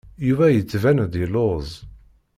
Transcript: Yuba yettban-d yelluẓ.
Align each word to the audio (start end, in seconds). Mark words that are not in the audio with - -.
Yuba 0.27 0.45
yettban-d 0.49 1.13
yelluẓ. 1.19 1.69